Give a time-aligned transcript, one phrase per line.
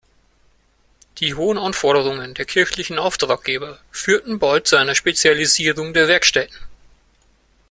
[1.19, 6.57] Die hohen Anforderungen der kirchlichen Auftraggeber führten bald zu einer Spezialisierung der Werkstätten.